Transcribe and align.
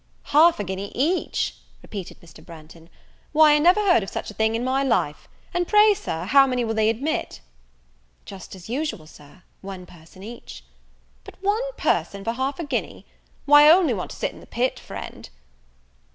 "Half 0.33 0.59
a 0.59 0.63
guinea 0.63 0.91
each!" 0.95 1.57
repeated 1.83 2.19
Mr. 2.21 2.43
Branghton, 2.43 2.89
"why, 3.33 3.53
I 3.53 3.59
never 3.59 3.81
heard 3.81 4.01
of 4.01 4.09
such 4.09 4.31
a 4.31 4.33
thing 4.33 4.55
in 4.55 4.63
my 4.63 4.81
life! 4.81 5.29
And 5.53 5.67
pray, 5.67 5.93
Sir, 5.93 6.25
how 6.25 6.47
many 6.47 6.65
will 6.65 6.73
they 6.73 6.89
admit?" 6.89 7.39
"Just 8.25 8.55
as 8.55 8.67
usual, 8.67 9.05
Sir, 9.05 9.43
one 9.61 9.85
person 9.85 10.23
each." 10.23 10.63
"But 11.23 11.35
one 11.43 11.71
person 11.77 12.23
for 12.23 12.31
half 12.31 12.59
a 12.59 12.63
guinea! 12.63 13.05
why, 13.45 13.67
I 13.67 13.69
only 13.71 13.93
want 13.93 14.09
to 14.09 14.17
sit 14.17 14.31
in 14.31 14.39
the 14.39 14.47
pit, 14.47 14.79
friend." 14.79 15.29